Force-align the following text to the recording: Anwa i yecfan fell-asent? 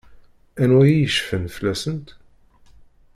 Anwa 0.63 0.83
i 0.87 0.93
yecfan 0.95 1.45
fell-asent? 1.55 2.07